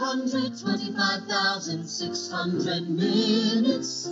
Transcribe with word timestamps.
525,600 0.00 2.88
minutes. 2.88 4.08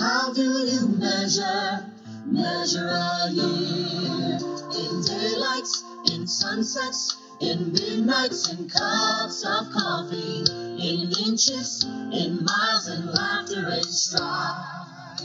How 0.00 0.32
do 0.32 0.64
you 0.64 0.88
measure, 0.88 1.84
measure 2.24 2.88
a 2.88 3.28
year? 3.30 4.40
In 4.72 5.04
daylights, 5.04 5.84
in 6.10 6.26
sunsets, 6.26 7.14
in 7.40 7.72
midnights, 7.72 8.48
in 8.50 8.70
cups 8.70 9.44
of 9.44 9.70
coffee, 9.70 10.44
in 10.80 11.12
inches, 11.28 11.84
in 11.84 12.42
miles, 12.42 12.88
in 12.88 13.12
laughter 13.12 13.68
and 13.68 13.84
strife. 13.84 15.20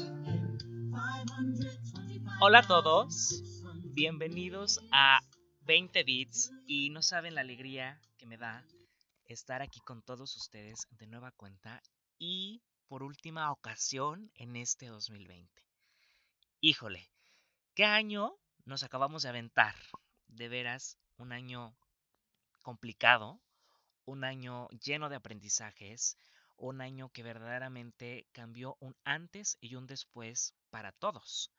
Hola 2.42 2.60
a 2.60 2.68
todos, 2.68 3.42
bienvenidos 3.96 4.82
a 4.92 5.22
20 5.66 6.04
Bits 6.04 6.52
y 6.68 6.90
no 6.90 7.02
saben 7.02 7.36
la 7.36 7.42
alegría 7.42 8.02
que 8.18 8.26
me 8.26 8.36
da 8.36 8.66
estar 9.32 9.62
aquí 9.62 9.80
con 9.82 10.02
todos 10.02 10.36
ustedes 10.36 10.88
de 10.90 11.08
nueva 11.08 11.32
cuenta 11.32 11.82
y 12.20 12.62
por 12.88 13.04
última 13.04 13.52
ocasión 13.52 14.32
en 14.36 14.56
este 14.56 14.88
2020. 14.88 15.50
Híjole, 16.60 17.10
¿qué 17.74 17.86
año 17.86 18.38
nos 18.66 18.84
acabamos 18.84 19.24
de 19.24 19.30
aventar? 19.30 19.76
De 20.28 20.50
veras, 20.50 20.98
un 21.18 21.32
año 21.32 21.76
complicado, 22.62 23.40
un 24.06 24.24
año 24.24 24.68
lleno 24.70 25.10
de 25.10 25.16
aprendizajes, 25.16 26.18
un 26.58 26.82
año 26.82 27.10
que 27.10 27.24
verdaderamente 27.24 28.28
cambió 28.34 28.78
un 28.80 28.96
antes 29.04 29.58
y 29.62 29.76
un 29.76 29.88
después 29.88 30.54
para 30.70 30.92
todos, 30.92 31.52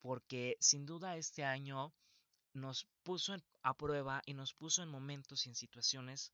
porque 0.00 0.56
sin 0.60 0.86
duda 0.86 1.16
este 1.16 1.44
año 1.44 1.92
nos 2.54 2.86
puso 3.02 3.36
a 3.62 3.74
prueba 3.74 4.22
y 4.24 4.34
nos 4.34 4.54
puso 4.54 4.82
en 4.82 4.88
momentos 4.88 5.46
y 5.46 5.50
en 5.50 5.54
situaciones 5.54 6.32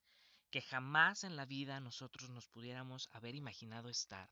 que 0.54 0.62
jamás 0.62 1.24
en 1.24 1.34
la 1.34 1.46
vida 1.46 1.80
nosotros 1.80 2.30
nos 2.30 2.46
pudiéramos 2.46 3.08
haber 3.10 3.34
imaginado 3.34 3.88
estar, 3.88 4.30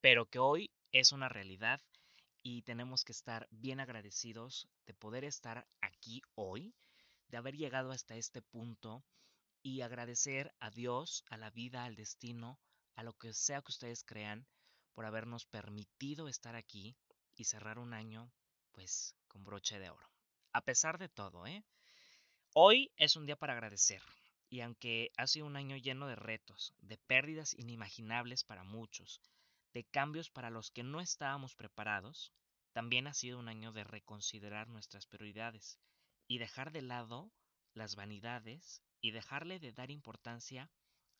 pero 0.00 0.24
que 0.24 0.38
hoy 0.38 0.70
es 0.90 1.12
una 1.12 1.28
realidad 1.28 1.82
y 2.42 2.62
tenemos 2.62 3.04
que 3.04 3.12
estar 3.12 3.46
bien 3.50 3.78
agradecidos 3.78 4.66
de 4.86 4.94
poder 4.94 5.22
estar 5.22 5.68
aquí 5.82 6.22
hoy, 6.34 6.74
de 7.28 7.36
haber 7.36 7.58
llegado 7.58 7.90
hasta 7.90 8.16
este 8.16 8.40
punto 8.40 9.04
y 9.62 9.82
agradecer 9.82 10.50
a 10.60 10.70
Dios, 10.70 11.22
a 11.28 11.36
la 11.36 11.50
vida, 11.50 11.84
al 11.84 11.94
destino, 11.94 12.58
a 12.96 13.02
lo 13.02 13.12
que 13.12 13.34
sea 13.34 13.60
que 13.60 13.72
ustedes 13.72 14.02
crean, 14.02 14.46
por 14.94 15.04
habernos 15.04 15.44
permitido 15.44 16.26
estar 16.26 16.56
aquí 16.56 16.96
y 17.36 17.44
cerrar 17.44 17.78
un 17.78 17.92
año, 17.92 18.32
pues, 18.72 19.14
con 19.28 19.44
broche 19.44 19.78
de 19.78 19.90
oro. 19.90 20.10
A 20.54 20.62
pesar 20.62 20.96
de 20.96 21.10
todo, 21.10 21.46
¿eh? 21.46 21.62
Hoy 22.54 22.90
es 22.96 23.14
un 23.14 23.26
día 23.26 23.36
para 23.36 23.52
agradecer. 23.52 24.00
Y 24.50 24.60
aunque 24.60 25.10
ha 25.16 25.26
sido 25.26 25.46
un 25.46 25.56
año 25.56 25.76
lleno 25.76 26.06
de 26.06 26.16
retos, 26.16 26.74
de 26.78 26.98
pérdidas 26.98 27.54
inimaginables 27.58 28.44
para 28.44 28.64
muchos, 28.64 29.20
de 29.72 29.84
cambios 29.84 30.30
para 30.30 30.50
los 30.50 30.70
que 30.70 30.82
no 30.82 31.00
estábamos 31.00 31.54
preparados, 31.56 32.32
también 32.72 33.06
ha 33.06 33.14
sido 33.14 33.38
un 33.38 33.48
año 33.48 33.72
de 33.72 33.84
reconsiderar 33.84 34.68
nuestras 34.68 35.06
prioridades 35.06 35.78
y 36.28 36.38
dejar 36.38 36.72
de 36.72 36.82
lado 36.82 37.30
las 37.72 37.96
vanidades 37.96 38.82
y 39.00 39.10
dejarle 39.10 39.58
de 39.58 39.72
dar 39.72 39.90
importancia 39.90 40.70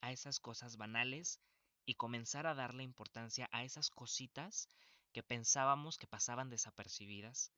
a 0.00 0.12
esas 0.12 0.40
cosas 0.40 0.76
banales 0.76 1.40
y 1.86 1.94
comenzar 1.94 2.46
a 2.46 2.54
darle 2.54 2.82
importancia 2.82 3.48
a 3.52 3.64
esas 3.64 3.90
cositas 3.90 4.68
que 5.12 5.22
pensábamos 5.22 5.98
que 5.98 6.06
pasaban 6.06 6.50
desapercibidas 6.50 7.52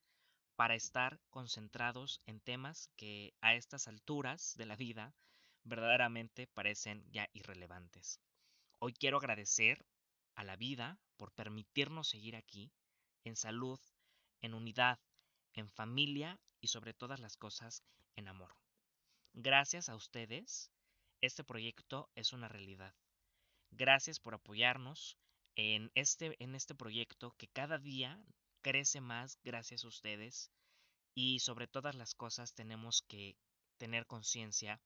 para 0.56 0.74
estar 0.74 1.20
concentrados 1.30 2.20
en 2.26 2.40
temas 2.40 2.90
que 2.96 3.34
a 3.40 3.54
estas 3.54 3.88
alturas 3.88 4.54
de 4.56 4.66
la 4.66 4.76
vida 4.76 5.14
verdaderamente 5.66 6.46
parecen 6.46 7.04
ya 7.10 7.28
irrelevantes. 7.32 8.20
Hoy 8.78 8.92
quiero 8.92 9.18
agradecer 9.18 9.84
a 10.34 10.44
la 10.44 10.56
vida 10.56 10.98
por 11.16 11.32
permitirnos 11.32 12.08
seguir 12.08 12.36
aquí, 12.36 12.72
en 13.24 13.36
salud, 13.36 13.80
en 14.40 14.54
unidad, 14.54 15.00
en 15.54 15.68
familia 15.70 16.38
y 16.60 16.68
sobre 16.68 16.94
todas 16.94 17.20
las 17.20 17.36
cosas 17.36 17.82
en 18.14 18.28
amor. 18.28 18.54
Gracias 19.32 19.88
a 19.88 19.96
ustedes, 19.96 20.70
este 21.20 21.42
proyecto 21.42 22.10
es 22.14 22.32
una 22.32 22.48
realidad. 22.48 22.94
Gracias 23.70 24.20
por 24.20 24.34
apoyarnos 24.34 25.18
en 25.56 25.90
este, 25.94 26.36
en 26.42 26.54
este 26.54 26.74
proyecto 26.74 27.32
que 27.32 27.48
cada 27.48 27.78
día 27.78 28.22
crece 28.62 29.00
más 29.00 29.38
gracias 29.42 29.84
a 29.84 29.88
ustedes 29.88 30.50
y 31.14 31.40
sobre 31.40 31.66
todas 31.66 31.94
las 31.94 32.14
cosas 32.14 32.54
tenemos 32.54 33.02
que 33.02 33.36
tener 33.78 34.06
conciencia 34.06 34.80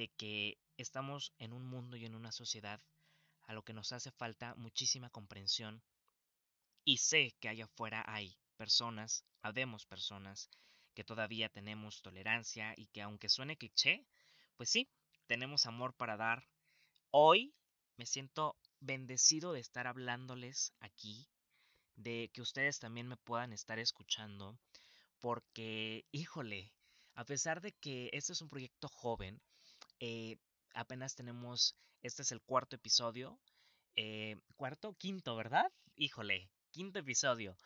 de 0.00 0.08
que 0.08 0.56
estamos 0.78 1.34
en 1.36 1.52
un 1.52 1.66
mundo 1.66 1.94
y 1.94 2.06
en 2.06 2.14
una 2.14 2.32
sociedad 2.32 2.80
a 3.42 3.52
lo 3.52 3.62
que 3.62 3.74
nos 3.74 3.92
hace 3.92 4.10
falta 4.10 4.54
muchísima 4.54 5.10
comprensión 5.10 5.82
y 6.86 6.96
sé 6.96 7.36
que 7.38 7.50
allá 7.50 7.66
afuera 7.66 8.02
hay 8.06 8.34
personas, 8.56 9.26
habemos 9.42 9.84
personas 9.84 10.48
que 10.94 11.04
todavía 11.04 11.50
tenemos 11.50 12.00
tolerancia 12.00 12.72
y 12.78 12.86
que 12.86 13.02
aunque 13.02 13.28
suene 13.28 13.58
cliché, 13.58 14.06
pues 14.56 14.70
sí, 14.70 14.88
tenemos 15.26 15.66
amor 15.66 15.92
para 15.92 16.16
dar. 16.16 16.48
Hoy 17.10 17.54
me 17.98 18.06
siento 18.06 18.56
bendecido 18.80 19.52
de 19.52 19.60
estar 19.60 19.86
hablándoles 19.86 20.72
aquí, 20.80 21.28
de 21.96 22.30
que 22.32 22.40
ustedes 22.40 22.78
también 22.78 23.06
me 23.06 23.18
puedan 23.18 23.52
estar 23.52 23.78
escuchando, 23.78 24.58
porque, 25.18 26.06
híjole, 26.10 26.72
a 27.12 27.26
pesar 27.26 27.60
de 27.60 27.72
que 27.72 28.08
este 28.14 28.32
es 28.32 28.40
un 28.40 28.48
proyecto 28.48 28.88
joven, 28.88 29.42
eh, 30.00 30.38
apenas 30.74 31.14
tenemos, 31.14 31.76
este 32.02 32.22
es 32.22 32.32
el 32.32 32.40
cuarto 32.40 32.76
episodio. 32.76 33.38
Eh, 33.96 34.36
cuarto, 34.56 34.94
quinto, 34.94 35.36
¿verdad? 35.36 35.70
Híjole, 35.96 36.50
quinto 36.70 36.98
episodio. 36.98 37.56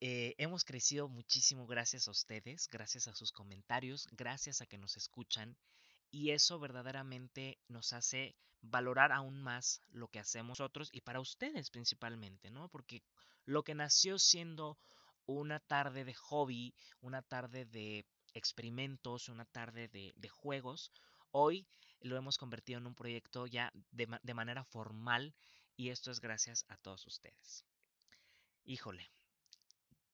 Eh, 0.00 0.34
hemos 0.38 0.64
crecido 0.64 1.08
muchísimo 1.08 1.66
gracias 1.66 2.08
a 2.08 2.10
ustedes, 2.10 2.68
gracias 2.68 3.06
a 3.06 3.14
sus 3.14 3.32
comentarios, 3.32 4.08
gracias 4.12 4.60
a 4.60 4.66
que 4.66 4.78
nos 4.78 4.96
escuchan 4.96 5.56
y 6.10 6.30
eso 6.30 6.58
verdaderamente 6.58 7.58
nos 7.68 7.92
hace 7.92 8.34
valorar 8.62 9.12
aún 9.12 9.42
más 9.42 9.82
lo 9.90 10.08
que 10.08 10.18
hacemos 10.18 10.58
nosotros 10.58 10.88
y 10.92 11.02
para 11.02 11.20
ustedes 11.20 11.70
principalmente, 11.70 12.50
¿no? 12.50 12.68
Porque 12.68 13.02
lo 13.44 13.62
que 13.62 13.74
nació 13.74 14.18
siendo 14.18 14.78
una 15.26 15.60
tarde 15.60 16.04
de 16.04 16.14
hobby, 16.14 16.74
una 17.02 17.20
tarde 17.20 17.66
de 17.66 18.06
experimentos, 18.32 19.28
una 19.28 19.44
tarde 19.44 19.88
de, 19.88 20.12
de 20.16 20.28
juegos, 20.28 20.92
Hoy 21.32 21.66
lo 22.00 22.16
hemos 22.16 22.38
convertido 22.38 22.78
en 22.78 22.86
un 22.86 22.94
proyecto 22.94 23.46
ya 23.46 23.72
de, 23.92 24.34
manera 24.34 24.64
formal 24.64 25.34
y 25.76 25.90
esto 25.90 26.10
es 26.10 26.20
gracias 26.20 26.64
a 26.68 26.76
todos 26.76 27.06
ustedes. 27.06 27.64
Híjole, 28.64 29.10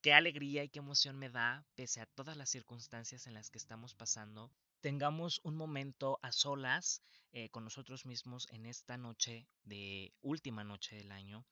qué 0.02 0.12
alegría 0.12 0.62
y 0.62 0.68
qué 0.68 0.80
emoción 0.80 1.18
me 1.18 1.30
da, 1.30 1.64
pese 1.74 2.00
a 2.00 2.06
todas 2.06 2.36
las 2.36 2.50
circunstancias 2.50 3.26
en 3.26 3.34
las 3.34 3.50
que 3.50 3.58
estamos 3.58 3.94
pasando, 3.94 4.50
tengamos 4.80 5.40
un 5.42 5.56
momento 5.56 6.18
a 6.22 6.32
solas 6.32 7.02
eh, 7.32 7.48
con 7.48 7.64
nosotros 7.64 8.04
mismos 8.04 8.46
en 8.50 8.66
esta 8.66 8.96
noche 8.96 9.48
de 9.64 10.12
última 10.20 10.64
noche 10.64 10.96
del 10.96 11.12
año 11.12 11.46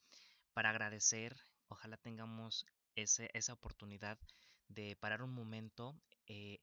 para 0.52 0.70
agradecer. 0.70 1.36
Ojalá 1.68 1.96
tengamos 1.96 2.66
esa 2.94 3.52
oportunidad 3.52 4.18
de 4.68 4.96
parar 4.96 5.22
un 5.22 5.32
momento, 5.32 5.96
eh, 6.26 6.60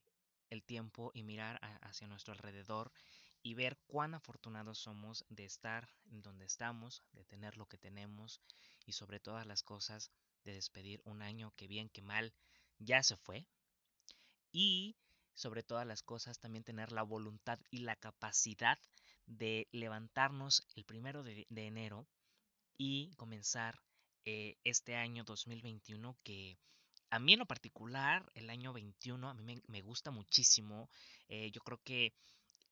el 0.52 0.62
tiempo 0.62 1.10
y 1.14 1.22
mirar 1.22 1.58
hacia 1.80 2.06
nuestro 2.06 2.32
alrededor 2.34 2.92
y 3.42 3.54
ver 3.54 3.78
cuán 3.86 4.14
afortunados 4.14 4.78
somos 4.78 5.24
de 5.30 5.44
estar 5.44 5.88
en 6.10 6.20
donde 6.20 6.44
estamos, 6.44 7.02
de 7.12 7.24
tener 7.24 7.56
lo 7.56 7.66
que 7.66 7.78
tenemos 7.78 8.40
y 8.84 8.92
sobre 8.92 9.18
todas 9.18 9.46
las 9.46 9.62
cosas 9.62 10.12
de 10.44 10.52
despedir 10.52 11.00
un 11.04 11.22
año 11.22 11.52
que 11.56 11.66
bien 11.66 11.88
que 11.88 12.02
mal 12.02 12.34
ya 12.78 13.02
se 13.02 13.16
fue. 13.16 13.46
Y 14.52 14.96
sobre 15.32 15.62
todas 15.62 15.86
las 15.86 16.02
cosas 16.02 16.38
también 16.38 16.64
tener 16.64 16.92
la 16.92 17.02
voluntad 17.02 17.58
y 17.70 17.78
la 17.78 17.96
capacidad 17.96 18.78
de 19.26 19.68
levantarnos 19.72 20.66
el 20.76 20.84
primero 20.84 21.22
de, 21.22 21.46
enero 21.48 22.06
y 22.76 23.14
comenzar 23.16 23.82
eh, 24.26 24.58
este 24.64 24.94
año 24.96 25.24
2021 25.24 26.18
que 26.22 26.58
a 27.12 27.18
mí 27.18 27.34
en 27.34 27.40
lo 27.40 27.46
particular, 27.46 28.24
el 28.34 28.48
año 28.48 28.72
21 28.72 29.28
a 29.28 29.34
mí 29.34 29.62
me, 29.66 29.82
gusta 29.82 30.10
muchísimo. 30.10 30.88
Eh, 31.28 31.50
yo 31.50 31.60
creo 31.60 31.78
que 31.84 32.14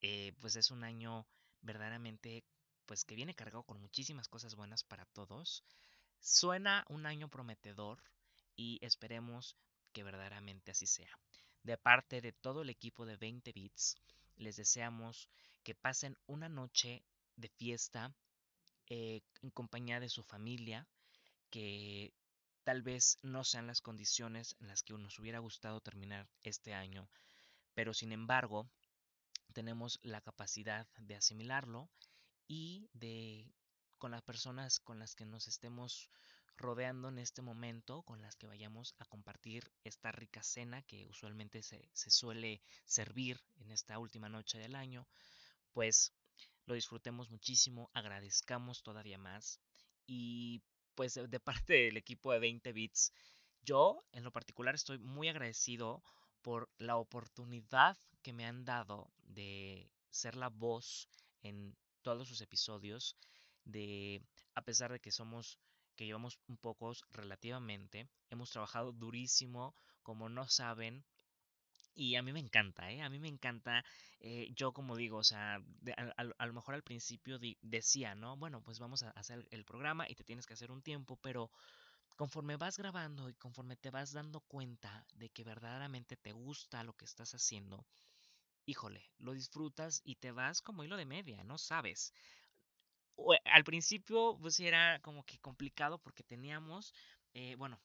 eh, 0.01 0.33
pues 0.41 0.57
es 0.57 0.71
un 0.71 0.83
año 0.83 1.27
verdaderamente 1.61 2.43
pues 2.87 3.05
que 3.05 3.15
viene 3.15 3.35
cargado 3.35 3.65
con 3.65 3.79
muchísimas 3.83 4.29
cosas 4.29 4.55
buenas 4.55 4.83
para 4.83 5.05
todos. 5.05 5.63
Suena 6.21 6.87
un 6.89 7.05
año 7.05 7.29
prometedor 7.29 8.03
y 8.57 8.79
esperemos 8.81 9.57
que 9.93 10.05
verdaderamente 10.05 10.71
así 10.71 10.87
sea. 10.87 11.19
De 11.63 11.77
parte 11.77 12.23
de 12.23 12.33
todo 12.33 12.63
el 12.63 12.71
equipo 12.71 13.05
de 13.05 13.17
20 13.17 13.53
Bits, 13.53 13.99
les 14.39 14.57
deseamos 14.57 15.29
que 15.63 15.75
pasen 15.75 16.17
una 16.27 16.49
noche 16.49 17.03
de 17.37 17.51
fiesta 17.51 18.15
eh, 18.87 19.21
en 19.43 19.51
compañía 19.51 20.01
de 20.01 20.09
su 20.09 20.23
familia, 20.23 20.87
que 21.51 22.15
Tal 22.71 22.83
vez 22.83 23.19
no 23.25 23.43
sean 23.43 23.67
las 23.67 23.81
condiciones 23.81 24.55
en 24.61 24.69
las 24.69 24.85
que 24.85 24.93
nos 24.93 25.19
hubiera 25.19 25.41
gustado 25.41 25.81
terminar 25.81 26.29
este 26.45 26.73
año, 26.73 27.11
pero 27.75 27.93
sin 27.93 28.13
embargo 28.13 28.71
tenemos 29.53 29.99
la 30.05 30.21
capacidad 30.21 30.87
de 30.97 31.17
asimilarlo 31.17 31.91
y 32.47 32.89
de 32.93 33.53
con 33.99 34.13
las 34.13 34.23
personas 34.23 34.79
con 34.79 35.01
las 35.01 35.17
que 35.17 35.27
nos 35.27 35.49
estemos 35.49 36.13
rodeando 36.57 37.09
en 37.09 37.19
este 37.19 37.43
momento, 37.43 38.03
con 38.03 38.23
las 38.23 38.37
que 38.37 38.47
vayamos 38.47 38.95
a 39.01 39.05
compartir 39.05 39.69
esta 39.83 40.13
rica 40.13 40.45
cena 40.45 40.81
que 40.83 41.09
usualmente 41.09 41.65
se, 41.65 41.91
se 41.93 42.13
suele 42.13 42.63
servir 42.85 43.43
en 43.57 43.73
esta 43.73 43.99
última 43.99 44.29
noche 44.29 44.59
del 44.59 44.77
año, 44.77 45.09
pues 45.73 46.13
lo 46.67 46.75
disfrutemos 46.75 47.31
muchísimo, 47.31 47.91
agradezcamos 47.95 48.85
todavía 48.85 49.19
más 49.19 49.59
y 50.07 50.63
pues 50.95 51.15
de 51.15 51.41
parte 51.41 51.75
del 51.75 51.97
equipo 51.97 52.33
de 52.33 52.39
20 52.39 52.73
bits, 52.73 53.13
yo 53.63 54.05
en 54.13 54.25
lo 54.25 54.33
particular 54.33 54.75
estoy 54.75 54.99
muy 54.99 55.29
agradecido 55.29 56.03
por 56.43 56.71
la 56.79 56.97
oportunidad 56.97 57.97
que 58.23 58.33
me 58.33 58.47
han 58.47 58.65
dado 58.65 59.11
de 59.25 59.91
ser 60.11 60.37
la 60.37 60.49
voz 60.49 61.09
en 61.43 61.77
todos 62.03 62.29
sus 62.29 62.41
episodios, 62.41 63.17
de 63.65 64.23
a 64.55 64.63
pesar 64.63 64.93
de 64.93 65.01
que 65.01 65.11
somos 65.11 65.59
que 65.97 66.07
llevamos 66.07 66.39
un 66.49 66.57
pocos 66.57 67.05
relativamente, 67.11 68.09
hemos 68.31 68.51
trabajado 68.51 68.93
durísimo, 68.93 69.75
como 70.03 70.31
no 70.31 70.49
saben, 70.49 71.05
y 71.95 72.17
a 72.17 72.23
mí 72.23 72.33
me 72.33 72.41
encanta, 72.41 72.91
¿eh? 72.91 73.03
A 73.03 73.09
mí 73.09 73.19
me 73.19 73.29
encanta, 73.29 73.85
eh, 74.21 74.49
yo 74.55 74.73
como 74.73 74.97
digo, 74.97 75.19
o 75.19 75.25
sea, 75.25 75.61
a, 76.17 76.47
lo 76.47 76.53
mejor 76.53 76.75
al 76.75 76.83
principio 76.83 77.39
decía, 77.63 78.15
¿no? 78.15 78.37
Bueno, 78.37 78.63
pues 78.63 78.79
vamos 78.79 79.03
a 79.03 79.11
hacer 79.11 79.47
el 79.51 79.65
programa 79.65 80.09
y 80.09 80.15
te 80.15 80.25
tienes 80.25 80.47
que 80.47 80.55
hacer 80.55 80.71
un 80.71 80.83
tiempo, 80.83 81.17
pero 81.17 81.51
conforme 82.17 82.57
vas 82.57 82.79
grabando 82.79 83.29
y 83.29 83.35
conforme 83.35 83.77
te 83.77 83.91
vas 83.91 84.13
dando 84.13 84.41
cuenta 84.41 85.07
de 85.15 85.31
que 85.31 85.45
verdaderamente 85.45 86.17
te 86.17 86.33
gusta 86.33 86.85
lo 86.85 86.93
que 86.95 87.05
estás 87.05 87.35
haciendo, 87.35 87.87
híjole, 88.67 89.11
lo 89.19 89.33
disfrutas 89.33 90.01
y 90.05 90.17
te 90.17 90.33
vas 90.33 90.63
como 90.63 90.85
hilo 90.85 90.97
de 90.97 91.07
media, 91.07 91.43
no 91.45 91.59
sabes. 91.59 92.13
Al 93.45 93.65
principio 93.65 94.37
pues 94.41 94.59
era 94.61 94.99
como 95.01 95.25
que 95.25 95.39
complicado 95.39 95.99
porque 95.99 96.23
teníamos, 96.23 96.95
eh, 97.35 97.55
bueno, 97.57 97.81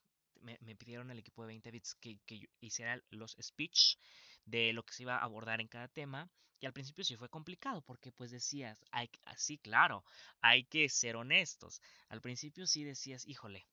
me, 0.46 0.76
pidieron 0.76 1.12
el 1.12 1.20
equipo 1.20 1.42
de 1.44 1.48
20 1.48 1.72
bits 1.72 1.96
que, 1.96 2.20
que 2.26 2.48
hiciera 2.62 3.02
los 3.10 3.36
speech 3.42 3.98
de 4.46 4.74
lo 4.74 4.84
que 4.84 4.94
se 4.94 5.04
iba 5.04 5.18
a 5.18 5.24
abordar 5.24 5.60
en 5.60 5.68
cada 5.68 5.88
tema. 5.88 6.30
Y 6.60 6.66
al 6.66 6.74
principio 6.74 7.04
sí 7.04 7.16
fue 7.16 7.30
complicado 7.30 7.82
porque 7.82 8.12
pues 8.12 8.32
decías, 8.32 8.86
hay, 8.92 9.10
así 9.26 9.58
claro, 9.58 10.04
hay 10.42 10.64
que 10.64 10.88
ser 10.90 11.16
honestos. 11.16 11.82
Al 12.08 12.22
principio 12.22 12.66
sí 12.66 12.84
decías, 12.84 13.28
híjole, 13.28 13.68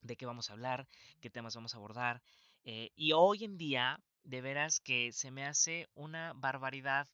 ¿de 0.00 0.16
qué 0.16 0.26
vamos 0.26 0.50
a 0.50 0.52
hablar? 0.52 0.86
¿Qué 1.20 1.30
temas 1.30 1.54
vamos 1.54 1.74
a 1.74 1.78
abordar? 1.78 2.22
Eh, 2.64 2.90
y 2.94 3.12
hoy 3.12 3.44
en 3.44 3.58
día, 3.58 4.00
de 4.22 4.40
veras 4.40 4.80
que 4.80 5.12
se 5.12 5.30
me 5.30 5.44
hace 5.44 5.88
una 5.94 6.32
barbaridad 6.34 7.08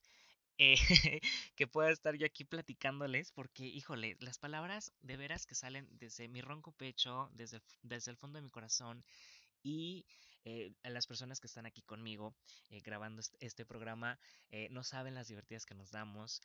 eh, 0.61 0.75
que 1.55 1.67
pueda 1.67 1.89
estar 1.91 2.15
yo 2.15 2.25
aquí 2.25 2.43
platicándoles, 2.45 3.31
porque, 3.31 3.65
híjole, 3.65 4.15
las 4.19 4.37
palabras 4.37 4.93
de 5.01 5.17
veras 5.17 5.47
que 5.47 5.55
salen 5.55 5.87
desde 5.91 6.27
mi 6.29 6.41
ronco 6.41 6.71
pecho, 6.73 7.29
desde, 7.33 7.61
desde 7.81 8.11
el 8.11 8.17
fondo 8.17 8.37
de 8.39 8.43
mi 8.43 8.51
corazón 8.51 9.03
y 9.63 10.05
eh, 10.43 10.73
las 10.83 11.07
personas 11.07 11.39
que 11.39 11.47
están 11.47 11.65
aquí 11.65 11.81
conmigo 11.81 12.35
eh, 12.69 12.81
grabando 12.81 13.21
este, 13.39 13.65
programa 13.65 14.19
no 14.69 14.83
saben 14.83 15.15
las 15.15 15.27
divertidas 15.27 15.65
que 15.65 15.75
nos 15.75 15.91
damos. 15.91 16.41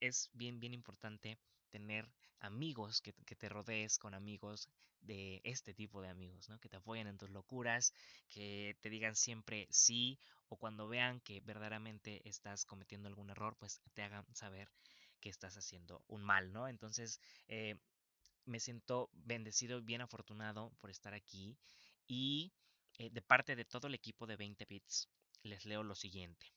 es 0.00 0.30
bien, 0.32 0.60
bien 0.60 0.74
importante 0.74 1.38
tener 1.70 2.08
amigos, 2.40 3.00
que, 3.00 3.12
que, 3.12 3.34
te 3.34 3.48
rodees 3.48 3.98
con 3.98 4.14
amigos 4.14 4.68
de 5.00 5.40
este 5.44 5.74
tipo 5.74 6.00
de 6.00 6.08
amigos, 6.08 6.48
¿no? 6.48 6.58
Que 6.60 6.68
te 6.68 6.76
apoyen 6.76 7.06
en 7.06 7.18
tus 7.18 7.30
locuras, 7.30 7.92
que 8.28 8.76
te 8.80 8.90
digan 8.90 9.16
siempre 9.16 9.66
sí 9.70 10.18
o 10.48 10.56
cuando 10.56 10.88
vean 10.88 11.20
que 11.20 11.40
verdaderamente 11.40 12.26
estás 12.28 12.64
cometiendo 12.64 13.08
algún 13.08 13.30
error, 13.30 13.56
pues 13.58 13.80
te 13.92 14.02
hagan 14.02 14.24
saber 14.34 14.70
que 15.20 15.28
estás 15.30 15.56
haciendo 15.56 16.04
un 16.06 16.22
mal, 16.22 16.52
¿no? 16.52 16.68
Entonces, 16.68 17.20
eh, 17.48 17.76
me 18.44 18.60
siento 18.60 19.10
bendecido, 19.12 19.82
bien 19.82 20.02
afortunado 20.02 20.70
por 20.80 20.90
estar 20.90 21.14
aquí 21.14 21.56
y 22.06 22.52
eh, 22.98 23.10
de 23.10 23.22
parte 23.22 23.56
de 23.56 23.64
todo 23.64 23.86
el 23.88 23.94
equipo 23.94 24.26
de 24.26 24.36
20 24.36 24.64
bits 24.66 25.08
les 25.42 25.64
leo 25.66 25.82
lo 25.82 25.94
siguiente. 25.94 26.52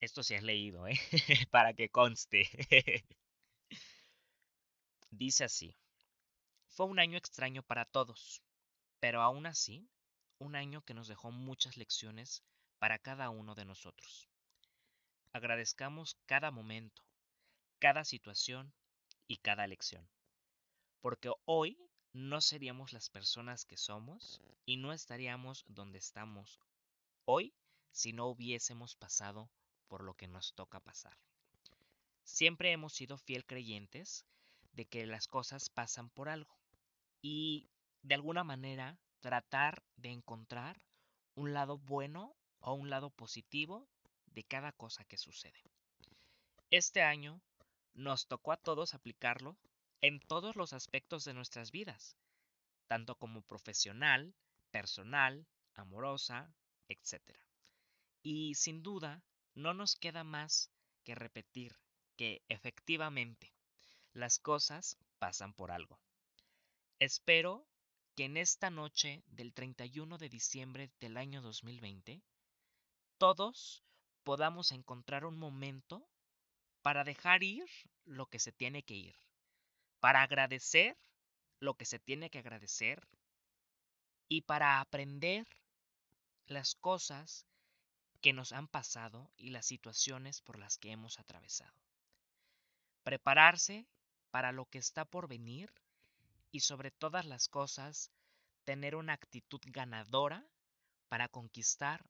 Esto 0.00 0.22
se 0.22 0.36
has 0.36 0.42
leído, 0.42 0.86
¿eh? 0.86 0.98
Para 1.50 1.72
que 1.74 1.88
conste. 1.88 2.48
Dice 5.10 5.44
así. 5.44 5.76
Fue 6.68 6.86
un 6.86 6.98
año 6.98 7.16
extraño 7.16 7.62
para 7.62 7.84
todos, 7.84 8.42
pero 8.98 9.22
aún 9.22 9.46
así, 9.46 9.88
un 10.38 10.56
año 10.56 10.82
que 10.82 10.92
nos 10.92 11.06
dejó 11.06 11.30
muchas 11.30 11.76
lecciones 11.76 12.42
para 12.80 12.98
cada 12.98 13.30
uno 13.30 13.54
de 13.54 13.64
nosotros. 13.64 14.28
Agradezcamos 15.32 16.16
cada 16.26 16.50
momento, 16.50 17.02
cada 17.78 18.04
situación 18.04 18.74
y 19.28 19.36
cada 19.38 19.66
lección, 19.68 20.08
porque 21.00 21.30
hoy 21.44 21.78
no 22.14 22.40
seríamos 22.40 22.92
las 22.92 23.10
personas 23.10 23.64
que 23.64 23.76
somos 23.76 24.40
y 24.64 24.76
no 24.76 24.92
estaríamos 24.92 25.64
donde 25.66 25.98
estamos 25.98 26.60
hoy 27.24 27.52
si 27.90 28.12
no 28.12 28.28
hubiésemos 28.28 28.94
pasado 28.94 29.50
por 29.88 30.04
lo 30.04 30.14
que 30.14 30.28
nos 30.28 30.54
toca 30.54 30.78
pasar. 30.78 31.18
Siempre 32.22 32.70
hemos 32.70 32.94
sido 32.94 33.18
fiel 33.18 33.44
creyentes 33.44 34.24
de 34.72 34.86
que 34.86 35.06
las 35.06 35.26
cosas 35.26 35.68
pasan 35.68 36.08
por 36.08 36.28
algo 36.28 36.56
y 37.20 37.68
de 38.02 38.14
alguna 38.14 38.44
manera 38.44 38.96
tratar 39.20 39.82
de 39.96 40.10
encontrar 40.10 40.80
un 41.34 41.52
lado 41.52 41.78
bueno 41.78 42.36
o 42.60 42.74
un 42.74 42.90
lado 42.90 43.10
positivo 43.10 43.88
de 44.26 44.44
cada 44.44 44.70
cosa 44.70 45.04
que 45.04 45.18
sucede. 45.18 45.60
Este 46.70 47.02
año 47.02 47.40
nos 47.92 48.28
tocó 48.28 48.52
a 48.52 48.56
todos 48.56 48.94
aplicarlo 48.94 49.56
en 50.06 50.20
todos 50.20 50.54
los 50.54 50.74
aspectos 50.74 51.24
de 51.24 51.32
nuestras 51.32 51.70
vidas, 51.70 52.18
tanto 52.88 53.14
como 53.14 53.40
profesional, 53.40 54.34
personal, 54.70 55.46
amorosa, 55.72 56.54
etc. 56.88 57.22
Y 58.22 58.54
sin 58.54 58.82
duda, 58.82 59.24
no 59.54 59.72
nos 59.72 59.96
queda 59.96 60.22
más 60.22 60.70
que 61.04 61.14
repetir 61.14 61.78
que 62.18 62.42
efectivamente 62.50 63.54
las 64.12 64.38
cosas 64.38 64.98
pasan 65.18 65.54
por 65.54 65.70
algo. 65.70 65.98
Espero 66.98 67.66
que 68.14 68.26
en 68.26 68.36
esta 68.36 68.68
noche 68.68 69.22
del 69.26 69.54
31 69.54 70.18
de 70.18 70.28
diciembre 70.28 70.90
del 71.00 71.16
año 71.16 71.40
2020 71.40 72.22
todos 73.16 73.82
podamos 74.22 74.70
encontrar 74.70 75.24
un 75.24 75.38
momento 75.38 76.06
para 76.82 77.04
dejar 77.04 77.42
ir 77.42 77.64
lo 78.04 78.26
que 78.26 78.38
se 78.38 78.52
tiene 78.52 78.82
que 78.82 78.96
ir, 78.96 79.16
para 80.04 80.20
agradecer 80.20 80.98
lo 81.60 81.78
que 81.78 81.86
se 81.86 81.98
tiene 81.98 82.28
que 82.28 82.40
agradecer 82.40 83.08
y 84.28 84.42
para 84.42 84.80
aprender 84.80 85.46
las 86.44 86.74
cosas 86.74 87.46
que 88.20 88.34
nos 88.34 88.52
han 88.52 88.68
pasado 88.68 89.30
y 89.38 89.48
las 89.48 89.64
situaciones 89.64 90.42
por 90.42 90.58
las 90.58 90.76
que 90.76 90.90
hemos 90.90 91.18
atravesado. 91.18 91.72
Prepararse 93.02 93.86
para 94.30 94.52
lo 94.52 94.66
que 94.66 94.76
está 94.76 95.06
por 95.06 95.26
venir 95.26 95.72
y 96.52 96.60
sobre 96.60 96.90
todas 96.90 97.24
las 97.24 97.48
cosas 97.48 98.10
tener 98.64 98.96
una 98.96 99.14
actitud 99.14 99.62
ganadora 99.64 100.44
para 101.08 101.28
conquistar 101.28 102.04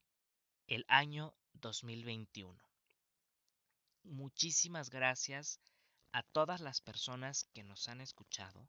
el 0.66 0.84
año 0.88 1.32
2021. 1.52 2.60
Muchísimas 4.02 4.90
gracias 4.90 5.60
a 6.14 6.22
todas 6.22 6.60
las 6.60 6.80
personas 6.80 7.44
que 7.52 7.64
nos 7.64 7.88
han 7.88 8.00
escuchado 8.00 8.68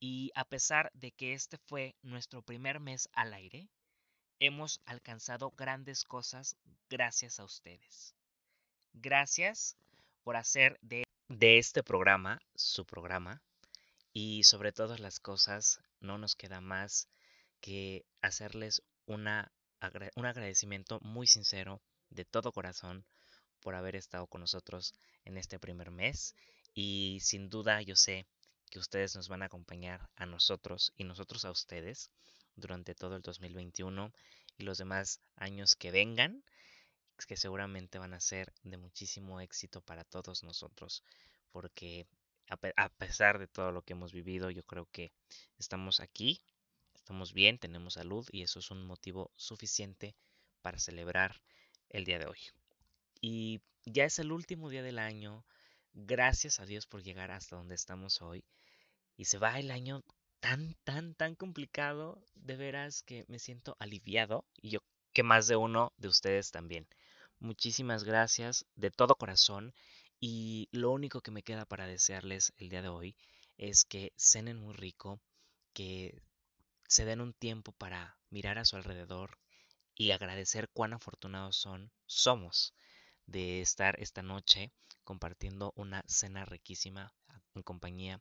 y 0.00 0.32
a 0.34 0.44
pesar 0.44 0.90
de 0.94 1.12
que 1.12 1.32
este 1.32 1.58
fue 1.58 1.94
nuestro 2.02 2.42
primer 2.42 2.80
mes 2.80 3.08
al 3.12 3.34
aire, 3.34 3.68
hemos 4.40 4.80
alcanzado 4.84 5.52
grandes 5.52 6.02
cosas 6.02 6.56
gracias 6.88 7.38
a 7.38 7.44
ustedes. 7.44 8.16
Gracias 8.94 9.76
por 10.24 10.34
hacer 10.34 10.76
de, 10.82 11.04
de 11.28 11.58
este 11.58 11.84
programa 11.84 12.40
su 12.56 12.84
programa 12.84 13.40
y 14.12 14.42
sobre 14.42 14.72
todas 14.72 14.98
las 14.98 15.20
cosas 15.20 15.80
no 16.00 16.18
nos 16.18 16.34
queda 16.34 16.60
más 16.60 17.08
que 17.60 18.04
hacerles 18.22 18.82
una 19.06 19.52
un 20.16 20.26
agradecimiento 20.26 20.98
muy 21.00 21.26
sincero 21.26 21.80
de 22.10 22.24
todo 22.24 22.52
corazón 22.52 23.06
por 23.60 23.74
haber 23.74 23.96
estado 23.96 24.26
con 24.26 24.40
nosotros 24.40 24.94
en 25.24 25.36
este 25.36 25.58
primer 25.58 25.90
mes 25.90 26.34
y 26.74 27.18
sin 27.20 27.48
duda 27.48 27.82
yo 27.82 27.96
sé 27.96 28.26
que 28.70 28.78
ustedes 28.78 29.16
nos 29.16 29.28
van 29.28 29.42
a 29.42 29.46
acompañar 29.46 30.08
a 30.16 30.26
nosotros 30.26 30.92
y 30.96 31.04
nosotros 31.04 31.44
a 31.44 31.50
ustedes 31.50 32.10
durante 32.56 32.94
todo 32.94 33.16
el 33.16 33.22
2021 33.22 34.12
y 34.58 34.64
los 34.64 34.78
demás 34.78 35.20
años 35.36 35.74
que 35.74 35.90
vengan, 35.90 36.44
que 37.26 37.36
seguramente 37.36 37.98
van 37.98 38.14
a 38.14 38.20
ser 38.20 38.52
de 38.62 38.76
muchísimo 38.76 39.40
éxito 39.40 39.80
para 39.80 40.04
todos 40.04 40.42
nosotros, 40.42 41.02
porque 41.52 42.06
a 42.48 42.88
pesar 42.88 43.38
de 43.38 43.46
todo 43.46 43.70
lo 43.72 43.82
que 43.82 43.92
hemos 43.92 44.12
vivido, 44.12 44.50
yo 44.50 44.64
creo 44.64 44.86
que 44.90 45.12
estamos 45.58 46.00
aquí 46.00 46.40
estamos 47.10 47.32
bien, 47.32 47.58
tenemos 47.58 47.94
salud 47.94 48.24
y 48.30 48.42
eso 48.42 48.60
es 48.60 48.70
un 48.70 48.86
motivo 48.86 49.32
suficiente 49.34 50.14
para 50.62 50.78
celebrar 50.78 51.42
el 51.88 52.04
día 52.04 52.20
de 52.20 52.26
hoy. 52.26 52.38
Y 53.20 53.60
ya 53.84 54.04
es 54.04 54.18
el 54.18 54.32
último 54.32 54.70
día 54.70 54.82
del 54.82 54.98
año, 54.98 55.44
Gracias 55.92 56.60
a 56.60 56.66
Dios 56.66 56.86
por 56.86 57.02
llegar 57.02 57.30
hasta 57.32 57.56
donde 57.56 57.74
estamos 57.74 58.22
hoy. 58.22 58.44
Y 59.16 59.24
se 59.24 59.38
va 59.38 59.58
el 59.58 59.70
año 59.70 60.04
tan, 60.38 60.76
tan, 60.84 61.14
tan 61.14 61.34
complicado. 61.34 62.22
De 62.34 62.56
veras 62.56 63.02
que 63.02 63.24
me 63.28 63.38
siento 63.38 63.76
aliviado. 63.80 64.44
Y 64.56 64.70
yo 64.70 64.80
que 65.12 65.22
más 65.22 65.48
de 65.48 65.56
uno 65.56 65.92
de 65.96 66.08
ustedes 66.08 66.52
también. 66.52 66.86
Muchísimas 67.40 68.04
gracias 68.04 68.66
de 68.76 68.90
todo 68.90 69.16
corazón. 69.16 69.74
Y 70.20 70.68
lo 70.70 70.90
único 70.90 71.22
que 71.22 71.32
me 71.32 71.42
queda 71.42 71.64
para 71.64 71.86
desearles 71.86 72.52
el 72.56 72.68
día 72.68 72.82
de 72.82 72.88
hoy 72.88 73.16
es 73.58 73.84
que 73.84 74.12
cenen 74.16 74.58
muy 74.58 74.74
rico, 74.74 75.20
que 75.72 76.22
se 76.88 77.04
den 77.04 77.20
un 77.20 77.32
tiempo 77.32 77.72
para 77.72 78.18
mirar 78.30 78.58
a 78.58 78.64
su 78.64 78.76
alrededor 78.76 79.38
y 79.94 80.12
agradecer 80.12 80.68
cuán 80.72 80.92
afortunados 80.92 81.56
son, 81.56 81.90
somos 82.06 82.74
de 83.30 83.60
estar 83.60 83.98
esta 84.00 84.22
noche 84.22 84.72
compartiendo 85.04 85.72
una 85.76 86.02
cena 86.06 86.44
riquísima 86.44 87.14
en 87.54 87.62
compañía 87.62 88.20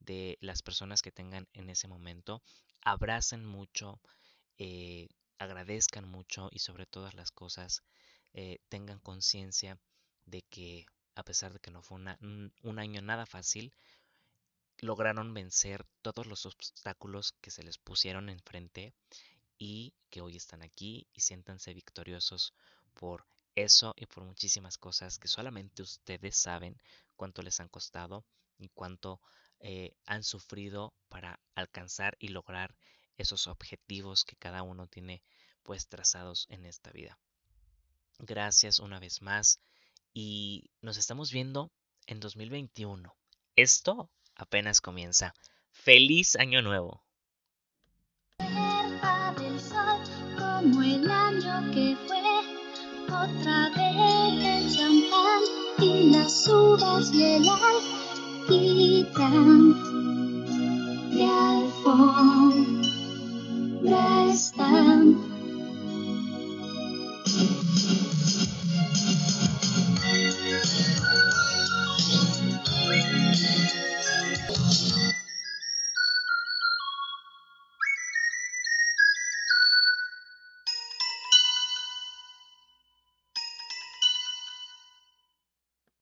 de 0.00 0.36
las 0.40 0.62
personas 0.62 1.00
que 1.00 1.12
tengan 1.12 1.46
en 1.52 1.70
ese 1.70 1.88
momento. 1.88 2.42
Abracen 2.82 3.44
mucho, 3.44 4.00
eh, 4.58 5.08
agradezcan 5.38 6.08
mucho 6.08 6.48
y 6.50 6.58
sobre 6.58 6.86
todas 6.86 7.14
las 7.14 7.30
cosas 7.30 7.82
eh, 8.32 8.58
tengan 8.68 8.98
conciencia 8.98 9.78
de 10.26 10.42
que 10.42 10.86
a 11.14 11.22
pesar 11.24 11.52
de 11.52 11.58
que 11.58 11.72
no 11.72 11.82
fue 11.82 11.98
un 11.98 12.78
año 12.78 13.02
nada 13.02 13.26
fácil, 13.26 13.72
lograron 14.80 15.34
vencer 15.34 15.84
todos 16.02 16.26
los 16.26 16.46
obstáculos 16.46 17.32
que 17.40 17.50
se 17.50 17.64
les 17.64 17.78
pusieron 17.78 18.28
enfrente 18.28 18.94
y 19.58 19.94
que 20.10 20.20
hoy 20.20 20.36
están 20.36 20.62
aquí 20.62 21.08
y 21.12 21.20
siéntanse 21.22 21.74
victoriosos 21.74 22.54
por 22.94 23.26
eso 23.62 23.94
y 23.96 24.06
por 24.06 24.24
muchísimas 24.24 24.78
cosas 24.78 25.18
que 25.18 25.28
solamente 25.28 25.82
ustedes 25.82 26.36
saben 26.36 26.80
cuánto 27.16 27.42
les 27.42 27.60
han 27.60 27.68
costado 27.68 28.24
y 28.58 28.68
cuánto 28.68 29.20
eh, 29.60 29.94
han 30.06 30.22
sufrido 30.22 30.94
para 31.08 31.40
alcanzar 31.54 32.16
y 32.20 32.28
lograr 32.28 32.76
esos 33.16 33.46
objetivos 33.46 34.24
que 34.24 34.36
cada 34.36 34.62
uno 34.62 34.86
tiene 34.86 35.22
pues 35.62 35.88
trazados 35.88 36.46
en 36.48 36.64
esta 36.64 36.90
vida. 36.92 37.18
Gracias 38.18 38.78
una 38.78 38.98
vez 38.98 39.22
más 39.22 39.60
y 40.14 40.70
nos 40.80 40.96
estamos 40.96 41.32
viendo 41.32 41.70
en 42.06 42.20
2021. 42.20 43.16
Esto 43.56 44.10
apenas 44.34 44.80
comienza. 44.80 45.34
¡Feliz 45.70 46.36
Año 46.36 46.62
Nuevo! 46.62 47.04
año 51.10 52.17
otra 53.08 53.70
vez 53.70 54.44
el 54.44 54.70
champán 54.76 55.40
y 55.78 56.10
las 56.10 56.48
uvas 56.48 57.10
me 57.12 57.40
las 57.40 57.82
quitan. 58.46 59.74
La 61.12 61.50
alfombra 61.58 62.84
está 64.30 64.77